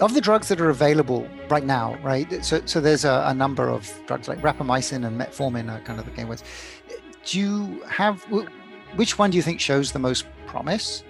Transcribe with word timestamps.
of 0.00 0.14
the 0.14 0.20
drugs 0.20 0.48
that 0.48 0.60
are 0.60 0.70
available 0.70 1.28
right 1.48 1.64
now, 1.64 1.96
right? 2.02 2.44
So, 2.44 2.62
so 2.64 2.80
there's 2.80 3.04
a, 3.04 3.24
a 3.26 3.34
number 3.34 3.68
of 3.68 3.92
drugs 4.06 4.28
like 4.28 4.40
rapamycin 4.40 5.06
and 5.06 5.20
metformin 5.20 5.70
are 5.70 5.80
kind 5.80 5.98
of 5.98 6.06
the 6.06 6.10
game 6.12 6.28
ones. 6.28 6.42
Do 7.24 7.38
you 7.38 7.82
have 7.82 8.22
which 8.96 9.18
one 9.18 9.30
do 9.30 9.36
you 9.36 9.42
think 9.42 9.60
shows 9.60 9.92
the 9.92 9.98
most 9.98 10.26
promise? 10.46 11.04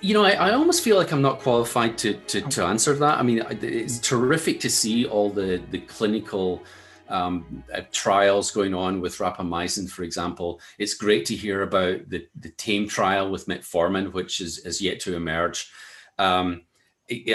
You 0.00 0.14
know, 0.14 0.24
I, 0.24 0.32
I 0.32 0.52
almost 0.52 0.82
feel 0.82 0.96
like 0.96 1.12
I'm 1.12 1.22
not 1.22 1.40
qualified 1.40 1.96
to, 1.98 2.14
to, 2.14 2.40
to 2.40 2.64
answer 2.64 2.94
that. 2.94 3.18
I 3.18 3.22
mean, 3.22 3.44
it's 3.62 3.98
terrific 3.98 4.58
to 4.60 4.70
see 4.70 5.06
all 5.06 5.30
the, 5.30 5.62
the 5.70 5.78
clinical 5.78 6.62
um, 7.08 7.62
uh, 7.72 7.82
trials 7.92 8.50
going 8.50 8.74
on 8.74 9.00
with 9.00 9.18
rapamycin, 9.18 9.88
for 9.88 10.02
example. 10.02 10.60
It's 10.78 10.94
great 10.94 11.26
to 11.26 11.36
hear 11.36 11.62
about 11.62 12.08
the, 12.08 12.26
the 12.40 12.50
TAME 12.50 12.88
trial 12.88 13.30
with 13.30 13.46
metformin, 13.46 14.12
which 14.12 14.40
is, 14.40 14.58
is 14.60 14.80
yet 14.80 14.98
to 15.00 15.14
emerge. 15.14 15.70
Um, 16.18 16.62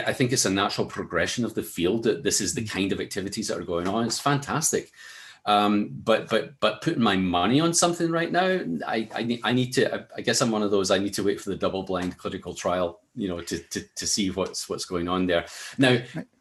I 0.06 0.14
think 0.14 0.32
it's 0.32 0.46
a 0.46 0.50
natural 0.50 0.88
progression 0.88 1.46
of 1.46 1.54
the 1.54 1.64
field 1.64 2.04
that 2.04 2.24
this 2.24 2.42
is 2.42 2.54
the 2.54 2.64
mm. 2.64 2.70
kind 2.70 2.92
of 2.92 3.00
activities 3.00 3.48
that 3.48 3.58
are 3.58 3.64
going 3.64 3.88
on. 3.88 4.06
It's 4.06 4.20
fantastic. 4.20 4.92
Um, 5.46 5.90
but 6.04 6.28
but 6.30 6.60
but 6.60 6.82
putting 6.82 7.02
my 7.02 7.16
money 7.16 7.62
on 7.62 7.74
something 7.74 8.12
right 8.12 8.32
now, 8.32 8.60
I 8.86 9.08
I 9.16 9.24
need, 9.24 9.42
I 9.44 9.54
need 9.54 9.72
to. 9.74 10.06
I 10.16 10.22
guess 10.22 10.42
I'm 10.42 10.52
one 10.52 10.64
of 10.64 10.72
those. 10.72 10.92
I 10.92 10.98
need 10.98 11.14
to 11.14 11.24
wait 11.24 11.40
for 11.40 11.50
the 11.50 11.56
double-blind 11.56 12.18
clinical 12.18 12.54
trial, 12.54 13.00
you 13.16 13.30
know, 13.30 13.40
to 13.42 13.58
to 13.58 13.82
to 13.96 14.08
see 14.08 14.30
what's 14.30 14.68
what's 14.68 14.86
going 14.86 15.08
on 15.08 15.26
there. 15.26 15.46
Now, 15.78 16.00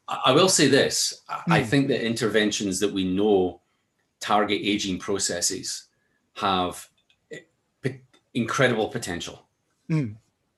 I 0.09 0.33
will 0.33 0.49
say 0.49 0.67
this: 0.67 1.23
mm. 1.31 1.53
I 1.53 1.63
think 1.63 1.87
that 1.89 2.05
interventions 2.05 2.81
that 2.81 2.93
we 2.93 3.05
know 3.05 3.61
target 4.19 4.61
aging 4.63 4.99
processes 4.99 5.85
have 6.35 6.89
incredible 8.35 8.89
potential. 8.89 9.47
Mm. 9.91 10.17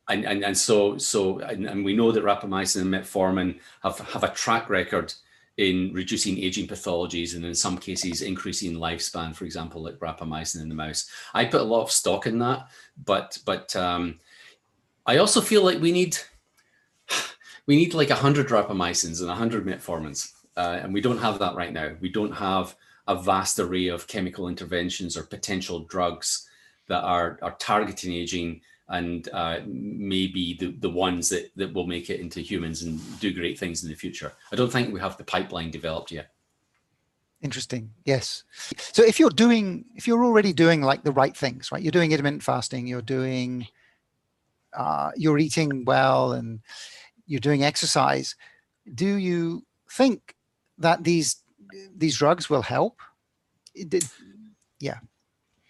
And, 0.09 0.25
and, 0.25 0.43
and 0.43 0.57
so 0.57 0.97
so 0.97 1.41
and, 1.41 1.67
and 1.67 1.85
we 1.85 1.95
know 1.95 2.13
that 2.13 2.25
rapamycin 2.25 2.81
and 2.81 2.93
metformin 2.93 3.59
have, 3.83 3.99
have 3.99 4.25
a 4.25 4.31
track 4.31 4.71
record 4.71 5.13
in 5.59 5.93
reducing 5.93 6.39
aging 6.39 6.69
pathologies 6.69 7.35
and 7.35 7.45
in 7.45 7.55
some 7.55 7.77
cases 7.77 8.23
increasing 8.23 8.77
lifespan, 8.77 9.35
for 9.35 9.45
example, 9.45 9.83
like 9.83 9.99
rapamycin 9.99 10.63
in 10.63 10.69
the 10.69 10.75
mouse. 10.75 11.11
I 11.35 11.45
put 11.45 11.61
a 11.61 11.65
lot 11.65 11.83
of 11.83 11.91
stock 11.91 12.27
in 12.27 12.39
that, 12.39 12.69
but 13.05 13.39
but 13.45 13.75
um, 13.77 14.19
I 15.05 15.19
also 15.19 15.41
feel 15.41 15.65
like 15.65 15.81
we 15.81 15.93
need 15.93 16.17
we 17.67 17.77
need 17.77 17.93
like 17.93 18.11
100 18.11 18.49
rapamycins 18.49 19.19
and 19.19 19.29
100 19.29 19.67
metformins, 19.67 20.33
uh, 20.57 20.79
and 20.81 20.95
we 20.95 21.01
don't 21.01 21.19
have 21.19 21.41
that 21.41 21.57
right 21.57 21.73
now. 21.73 21.93
We 22.01 22.09
don't 22.09 22.33
have 22.33 22.77
a 23.09 23.21
vast 23.21 23.59
array 23.59 23.89
of 23.89 24.07
chemical 24.07 24.49
interventions 24.49 25.17
or 25.17 25.25
potential 25.25 25.81
drugs 25.81 26.49
that 26.87 27.03
are, 27.03 27.39
are 27.43 27.57
targeting 27.59 28.13
aging 28.13 28.61
and 28.89 29.29
uh, 29.33 29.61
maybe 29.67 30.57
the, 30.59 30.73
the 30.81 30.91
ones 30.91 31.29
that, 31.29 31.51
that 31.57 31.73
will 31.75 31.87
make 31.87 32.09
it 32.11 32.21
into 32.21 32.41
humans 32.41 32.83
and 32.83 33.21
do 33.21 33.33
great 33.33 33.59
things 33.59 33.83
in 33.83 33.89
the 33.89 33.95
future. 33.95 34.33
I 34.51 34.57
don't 34.57 34.73
think 34.73 34.93
we 34.93 35.01
have 35.01 35.17
the 35.17 35.25
pipeline 35.25 35.71
developed 35.71 36.11
yet. 36.11 36.31
Interesting. 37.41 37.91
Yes. 38.05 38.45
So 38.79 39.05
if 39.05 39.21
you're 39.21 39.31
doing, 39.31 39.85
if 39.95 40.09
you're 40.09 40.25
already 40.25 40.53
doing 40.53 40.83
like 40.83 41.05
the 41.05 41.13
right 41.13 41.37
things, 41.37 41.71
right? 41.71 41.83
You're 41.83 41.93
doing 41.93 42.13
intermittent 42.13 42.43
fasting, 42.43 42.87
you're 42.87 43.03
doing, 43.03 43.69
uh, 44.77 45.11
you're 45.17 45.39
eating 45.39 45.85
well 45.85 46.33
and 46.33 46.61
you're 47.27 47.41
doing 47.41 47.63
exercise. 47.63 48.35
Do 48.95 49.17
you 49.17 49.65
think 49.91 50.35
that 50.79 51.05
these, 51.05 51.43
these 51.97 52.17
drugs 52.17 52.49
will 52.49 52.63
help? 52.63 53.01
Did, 53.75 54.05
yeah. 54.81 54.99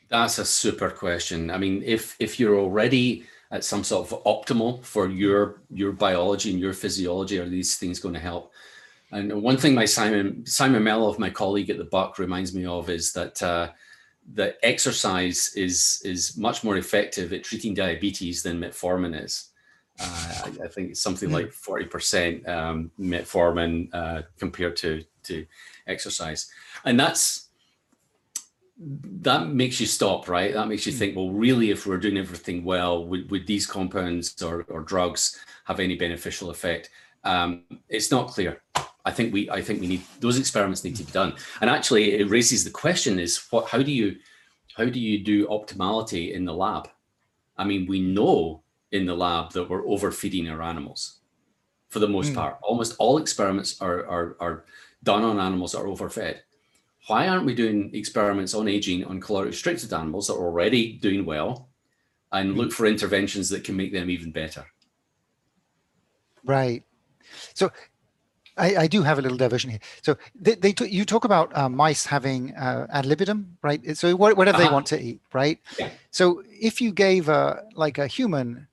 That's 0.09 0.39
a 0.39 0.45
super 0.45 0.91
question. 0.91 1.51
I 1.51 1.59
mean, 1.59 1.83
if 1.85 2.17
if 2.19 2.41
you're 2.41 2.59
already 2.59 3.25
at 3.51 3.65
some 3.65 3.85
sort 3.85 4.11
of 4.11 4.25
optimal 4.25 4.83
for 4.85 5.09
your 5.09 5.61
your 5.71 5.93
biology 5.93 6.51
and 6.51 6.61
your 6.61 6.73
physiology, 6.73 7.39
are 7.39 7.49
these 7.49 7.77
things 7.77 8.01
going 8.01 8.15
to 8.15 8.21
help? 8.21 8.53
And 9.11 9.43
one 9.43 9.57
thing 9.57 9.75
my 9.75 9.85
Simon 9.85 10.45
Simon 10.47 10.83
Melov, 10.83 11.19
my 11.19 11.31
colleague 11.31 11.71
at 11.71 11.79
the 11.79 11.85
Buck, 11.85 12.19
reminds 12.19 12.55
me 12.55 12.67
of 12.67 12.91
is 12.91 13.13
that 13.13 13.43
uh, 13.43 13.71
that 14.35 14.59
exercise 14.63 15.53
is 15.55 16.01
is 16.05 16.37
much 16.37 16.65
more 16.65 16.77
effective 16.77 17.33
at 17.33 17.45
treating 17.45 17.75
diabetes 17.75 18.43
than 18.43 18.61
metformin 18.61 19.23
is. 19.25 19.51
Uh, 20.01 20.43
I, 20.45 20.65
I, 20.65 20.69
think 20.69 20.91
it's 20.91 21.01
something 21.01 21.33
like 21.33 21.53
forty 21.53 21.87
percent 21.87 22.47
um, 22.49 22.91
metformin 23.01 23.89
uh, 23.93 24.23
compared 24.39 24.77
to 24.77 25.03
to 25.25 25.47
exercise, 25.87 26.51
and 26.85 27.01
that's 27.01 27.48
that 28.79 29.49
makes 29.49 29.81
you 29.81 29.87
stop, 29.87 30.29
right? 30.29 30.55
That 30.55 30.69
makes 30.69 30.87
you 30.87 30.93
hmm. 30.93 30.99
think, 30.99 31.17
well, 31.17 31.31
really, 31.31 31.71
if 31.71 31.87
we're 31.87 31.99
doing 31.99 32.17
everything 32.17 32.65
well, 32.65 33.05
would, 33.07 33.31
would 33.31 33.47
these 33.47 33.67
compounds 33.67 34.41
or, 34.43 34.65
or 34.69 34.83
drugs 34.83 35.39
have 35.65 35.81
any 35.81 35.97
beneficial 35.97 36.51
effect? 36.51 36.91
Um, 37.25 37.65
it's 37.89 38.11
not 38.11 38.29
clear. 38.29 38.63
I 39.05 39.11
think 39.11 39.33
we, 39.33 39.51
I 39.51 39.63
think 39.63 39.81
we 39.81 39.87
need 39.87 40.03
those 40.21 40.39
experiments 40.39 40.85
need 40.85 40.97
to 40.97 41.05
be 41.05 41.13
done. 41.13 41.35
And 41.61 41.71
actually, 41.71 42.19
it 42.19 42.29
raises 42.29 42.63
the 42.63 42.71
question: 42.71 43.19
is 43.19 43.39
what? 43.51 43.67
How 43.69 43.83
do 43.83 43.91
you, 43.91 44.17
how 44.77 44.85
do 44.85 45.01
you 45.01 45.25
do 45.25 45.47
optimality 45.49 46.33
in 46.33 46.45
the 46.45 46.55
lab? 46.55 46.89
I 47.57 47.65
mean, 47.65 47.87
we 47.87 48.01
know 48.01 48.63
in 48.93 49.07
the 49.07 49.15
lab 49.15 49.53
that 49.53 49.69
we're 49.69 49.87
overfeeding 49.87 50.49
our 50.49 50.63
animals, 50.63 51.21
for 51.89 52.01
the 52.01 52.09
most 52.09 52.33
mm. 52.33 52.37
part. 52.37 52.59
Almost 52.63 52.97
all 52.99 53.19
experiments 53.19 53.81
are, 53.81 54.07
are 54.07 54.37
are 54.41 54.65
done 55.03 55.25
on 55.25 55.41
animals 55.41 55.73
that 55.73 55.81
are 55.81 55.89
overfed 55.89 56.43
why 57.09 57.27
aren't 57.27 57.47
we 57.47 57.55
doing 57.55 57.91
experiments 57.95 58.55
on 58.55 58.69
aging 58.69 59.05
on 59.05 59.21
caloric 59.21 59.51
restricted 59.51 59.93
animals 59.93 60.27
that 60.27 60.35
are 60.35 60.45
already 60.45 60.93
doing 60.93 61.25
well 61.25 61.69
and 62.33 62.57
look 62.57 62.71
for 62.71 62.87
interventions 62.87 63.49
that 63.49 63.65
can 63.65 63.77
make 63.77 63.93
them 63.93 64.11
even 64.11 64.31
better? 64.31 64.67
Right. 66.45 66.85
So 67.55 67.71
I, 68.59 68.77
I 68.77 68.87
do 68.87 69.03
have 69.03 69.19
a 69.19 69.23
little 69.23 69.39
diversion 69.39 69.71
here. 69.71 69.81
So 70.03 70.19
they, 70.35 70.55
they 70.55 70.75
you 70.87 71.05
talk 71.05 71.25
about 71.25 71.57
uh, 71.57 71.69
mice 71.69 72.05
having 72.05 72.55
uh, 72.55 72.87
ad 72.91 73.07
libitum, 73.07 73.57
right? 73.63 73.97
So 73.97 74.15
whatever 74.15 74.51
uh-huh. 74.51 74.59
they 74.59 74.73
want 74.73 74.87
to 74.87 75.01
eat, 75.01 75.21
right? 75.33 75.59
Yeah. 75.79 75.91
So 76.11 76.43
if 76.49 76.81
you 76.81 76.93
gave 76.93 77.29
a 77.29 77.65
like 77.75 77.99
a 77.99 78.07
human 78.07 78.69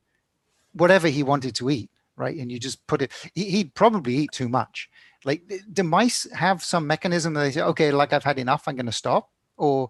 whatever 0.74 1.08
he 1.08 1.24
wanted 1.24 1.56
to 1.56 1.70
eat, 1.70 1.90
right, 2.18 2.36
and 2.36 2.52
you 2.52 2.60
just 2.60 2.86
put 2.88 3.02
it, 3.02 3.12
he, 3.34 3.46
he'd 3.46 3.74
probably 3.76 4.16
eat 4.16 4.32
too 4.32 4.50
much. 4.50 4.90
Like, 5.26 5.52
do 5.74 5.84
mice 5.84 6.32
have 6.32 6.64
some 6.64 6.88
mechanism 6.88 7.34
that 7.34 7.42
they 7.42 7.52
say, 7.52 7.62
okay, 7.62 7.92
like 7.92 8.14
I've 8.14 8.24
had 8.24 8.40
enough, 8.40 8.68
I'm 8.68 8.76
going 8.76 8.86
to 8.86 8.92
stop, 8.92 9.32
or 9.58 9.90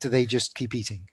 do 0.00 0.08
they 0.08 0.26
just 0.26 0.54
keep 0.54 0.74
eating? 0.74 1.08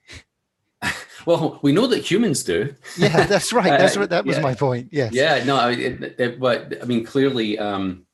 Well, 1.25 1.59
we 1.63 1.71
know 1.71 1.87
that 1.87 2.09
humans 2.09 2.43
do. 2.43 2.75
Yeah, 2.97 3.25
that's 3.25 3.51
right. 3.51 3.79
That's 3.79 3.97
what 3.97 4.11
that 4.11 4.25
was 4.25 4.37
yeah. 4.37 4.43
my 4.43 4.53
point. 4.53 4.89
Yes. 4.91 5.11
Yeah. 5.11 5.43
No. 5.43 5.69
It, 5.69 6.19
it, 6.19 6.39
but 6.39 6.83
I 6.83 6.85
mean, 6.85 7.03
clearly, 7.03 7.57
um, 7.57 8.05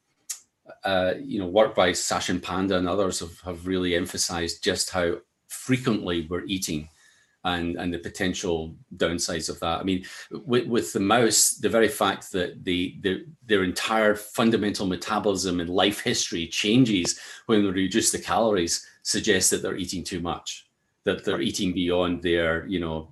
uh, 0.86 1.16
you 1.20 1.40
know, 1.40 1.48
work 1.48 1.76
by 1.76 1.92
Sachin 1.92 2.42
Panda 2.42 2.78
and 2.78 2.88
others 2.88 3.20
have, 3.20 3.38
have 3.42 3.68
really 3.68 3.96
emphasized 3.96 4.64
just 4.64 4.92
how 4.92 5.16
frequently 5.50 6.26
we're 6.30 6.46
eating 6.46 6.88
and 7.44 7.76
and 7.78 7.94
the 7.94 8.00
potential 8.00 8.76
downsides 8.98 9.50
of 9.50 9.60
that. 9.60 9.80
I 9.80 9.84
mean, 9.84 10.06
with, 10.46 10.68
with 10.68 10.94
the 10.94 11.00
mouse, 11.00 11.52
the 11.52 11.70
very 11.70 11.88
fact 11.88 12.32
that 12.34 12.64
the, 12.64 12.98
the 13.02 13.26
their 13.46 13.64
entire 13.64 14.16
fundamental 14.16 14.86
metabolism 14.86 15.60
and 15.60 15.70
life 15.70 16.02
history 16.02 16.48
changes 16.48 17.20
when 17.48 17.64
we 17.64 17.70
reduce 17.70 18.12
the 18.12 18.20
calories 18.20 18.86
suggests 19.04 19.50
that 19.50 19.62
they're 19.62 19.78
eating 19.78 20.04
too 20.04 20.20
much, 20.20 20.68
that 21.04 21.26
they're 21.26 21.42
eating 21.42 21.74
beyond 21.74 22.22
their, 22.22 22.68
you 22.68 22.80
know, 22.80 23.10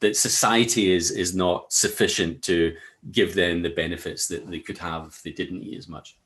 that 0.00 0.16
satiety 0.16 0.92
is 0.92 1.10
is 1.12 1.34
not 1.34 1.72
sufficient 1.72 2.42
to 2.42 2.74
give 3.12 3.34
them 3.34 3.62
the 3.62 3.70
benefits 3.70 4.26
that 4.28 4.48
they 4.50 4.60
could 4.60 4.78
have 4.78 5.06
if 5.06 5.22
they 5.22 5.32
didn't 5.32 5.62
eat 5.62 5.78
as 5.78 5.88
much. 5.88 6.16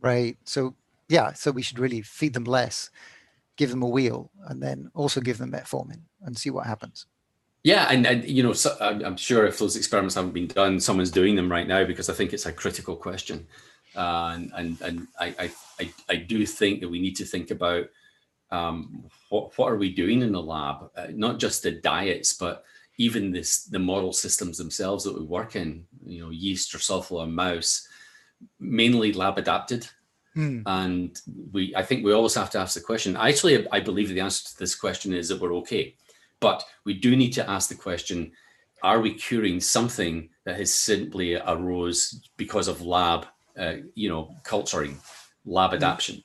Right. 0.00 0.36
So 0.44 0.74
yeah, 1.08 1.32
so 1.32 1.50
we 1.50 1.62
should 1.62 1.78
really 1.78 2.02
feed 2.02 2.34
them 2.34 2.44
less 2.44 2.90
give 3.56 3.70
them 3.70 3.82
a 3.82 3.88
wheel, 3.88 4.30
and 4.46 4.62
then 4.62 4.90
also 4.94 5.20
give 5.20 5.38
them 5.38 5.52
metformin 5.52 6.00
and 6.22 6.36
see 6.36 6.50
what 6.50 6.66
happens. 6.66 7.06
Yeah, 7.62 7.86
and, 7.90 8.06
and 8.06 8.28
you 8.28 8.42
know, 8.42 8.52
so, 8.52 8.76
I'm 8.80 9.16
sure 9.16 9.46
if 9.46 9.58
those 9.58 9.76
experiments 9.76 10.14
haven't 10.14 10.34
been 10.34 10.48
done, 10.48 10.78
someone's 10.78 11.10
doing 11.10 11.34
them 11.34 11.50
right 11.50 11.66
now 11.66 11.84
because 11.84 12.10
I 12.10 12.12
think 12.12 12.32
it's 12.32 12.44
a 12.44 12.52
critical 12.52 12.94
question, 12.94 13.46
uh, 13.96 14.32
and 14.34 14.52
and 14.54 14.80
and 14.82 15.08
I, 15.18 15.50
I 15.78 15.92
I 16.10 16.16
do 16.16 16.44
think 16.44 16.80
that 16.80 16.90
we 16.90 17.00
need 17.00 17.16
to 17.16 17.24
think 17.24 17.50
about 17.50 17.86
um, 18.50 19.04
what 19.30 19.56
what 19.56 19.72
are 19.72 19.78
we 19.78 19.94
doing 19.94 20.20
in 20.20 20.32
the 20.32 20.42
lab, 20.42 20.90
uh, 20.96 21.06
not 21.10 21.38
just 21.38 21.62
the 21.62 21.70
diets, 21.70 22.34
but 22.34 22.64
even 22.98 23.32
this 23.32 23.64
the 23.64 23.78
model 23.78 24.12
systems 24.12 24.58
themselves 24.58 25.04
that 25.04 25.18
we 25.18 25.24
work 25.24 25.56
in. 25.56 25.86
You 26.04 26.20
know, 26.20 26.30
yeast, 26.30 26.70
Drosophila, 26.70 27.30
mouse, 27.30 27.88
mainly 28.60 29.14
lab 29.14 29.38
adapted. 29.38 29.88
Hmm. 30.34 30.62
And 30.66 31.20
we, 31.52 31.74
I 31.76 31.82
think 31.82 32.04
we 32.04 32.12
always 32.12 32.34
have 32.34 32.50
to 32.50 32.58
ask 32.58 32.74
the 32.74 32.80
question. 32.80 33.16
Actually, 33.16 33.68
I 33.70 33.80
believe 33.80 34.08
the 34.08 34.20
answer 34.20 34.48
to 34.48 34.58
this 34.58 34.74
question 34.74 35.12
is 35.12 35.28
that 35.28 35.40
we're 35.40 35.54
okay. 35.56 35.94
But 36.40 36.64
we 36.84 36.94
do 36.94 37.16
need 37.16 37.32
to 37.34 37.48
ask 37.48 37.68
the 37.68 37.74
question 37.74 38.32
are 38.82 39.00
we 39.00 39.14
curing 39.14 39.60
something 39.60 40.28
that 40.44 40.58
has 40.58 40.72
simply 40.72 41.36
arose 41.36 42.20
because 42.36 42.68
of 42.68 42.82
lab, 42.82 43.26
uh, 43.58 43.76
you 43.94 44.10
know, 44.10 44.34
culturing, 44.42 44.98
lab 45.46 45.70
hmm. 45.70 45.76
adaptation? 45.76 46.22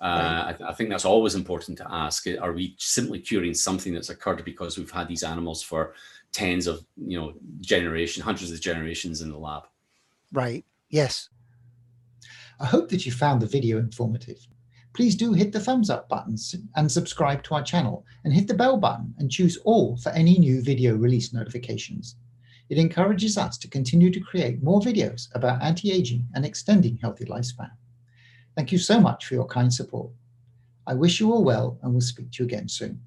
Uh, 0.00 0.46
I, 0.48 0.52
th- 0.52 0.68
I, 0.68 0.74
think 0.74 0.90
that's 0.90 1.04
always 1.04 1.36
important 1.36 1.78
to 1.78 1.86
ask. 1.88 2.26
Are 2.40 2.52
we 2.52 2.74
simply 2.76 3.20
curing 3.20 3.54
something 3.54 3.94
that's 3.94 4.10
occurred 4.10 4.44
because 4.44 4.76
we've 4.76 4.90
had 4.90 5.06
these 5.06 5.22
animals 5.22 5.62
for 5.62 5.94
tens 6.32 6.66
of, 6.66 6.84
you 6.96 7.20
know, 7.20 7.34
generation, 7.60 8.20
hundreds 8.20 8.50
of 8.50 8.60
generations 8.60 9.22
in 9.22 9.30
the 9.30 9.38
lab? 9.38 9.62
Right. 10.32 10.64
Yes. 10.88 11.28
I 12.62 12.66
hope 12.66 12.88
that 12.90 13.04
you 13.04 13.10
found 13.10 13.42
the 13.42 13.46
video 13.46 13.78
informative. 13.78 14.46
Please 14.92 15.16
do 15.16 15.32
hit 15.32 15.50
the 15.50 15.58
thumbs 15.58 15.90
up 15.90 16.08
buttons 16.08 16.54
and 16.76 16.90
subscribe 16.90 17.42
to 17.42 17.56
our 17.56 17.62
channel 17.62 18.06
and 18.22 18.32
hit 18.32 18.46
the 18.46 18.54
bell 18.54 18.76
button 18.76 19.12
and 19.18 19.28
choose 19.28 19.56
all 19.64 19.96
for 19.96 20.10
any 20.10 20.38
new 20.38 20.62
video 20.62 20.94
release 20.94 21.32
notifications. 21.32 22.14
It 22.68 22.78
encourages 22.78 23.36
us 23.36 23.58
to 23.58 23.68
continue 23.68 24.12
to 24.12 24.20
create 24.20 24.62
more 24.62 24.80
videos 24.80 25.26
about 25.34 25.60
anti-aging 25.60 26.28
and 26.36 26.44
extending 26.44 26.98
healthy 26.98 27.24
lifespan. 27.24 27.72
Thank 28.54 28.70
you 28.70 28.78
so 28.78 29.00
much 29.00 29.26
for 29.26 29.34
your 29.34 29.46
kind 29.46 29.74
support. 29.74 30.12
I 30.86 30.94
wish 30.94 31.18
you 31.18 31.32
all 31.32 31.42
well 31.42 31.78
and 31.82 31.92
will 31.92 32.00
speak 32.00 32.30
to 32.30 32.44
you 32.44 32.46
again 32.46 32.68
soon. 32.68 33.00